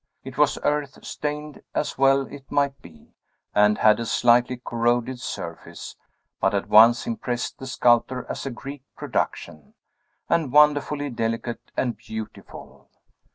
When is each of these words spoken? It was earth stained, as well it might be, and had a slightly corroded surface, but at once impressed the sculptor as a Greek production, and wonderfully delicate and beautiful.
It 0.23 0.35
was 0.35 0.57
earth 0.63 1.05
stained, 1.05 1.61
as 1.75 1.95
well 1.95 2.21
it 2.23 2.49
might 2.51 2.81
be, 2.81 3.13
and 3.53 3.77
had 3.77 3.99
a 3.99 4.05
slightly 4.07 4.57
corroded 4.57 5.19
surface, 5.19 5.95
but 6.39 6.55
at 6.55 6.67
once 6.67 7.05
impressed 7.05 7.59
the 7.59 7.67
sculptor 7.67 8.25
as 8.27 8.43
a 8.47 8.49
Greek 8.49 8.81
production, 8.95 9.75
and 10.27 10.51
wonderfully 10.51 11.11
delicate 11.11 11.61
and 11.77 11.95
beautiful. 11.95 12.89